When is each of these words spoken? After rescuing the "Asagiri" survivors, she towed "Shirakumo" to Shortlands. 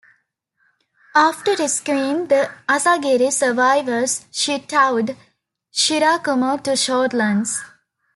After 1.13 1.55
rescuing 1.57 2.25
the 2.25 2.49
"Asagiri" 2.67 3.31
survivors, 3.31 4.25
she 4.31 4.57
towed 4.57 5.15
"Shirakumo" 5.71 6.63
to 6.63 6.71
Shortlands. 6.71 7.59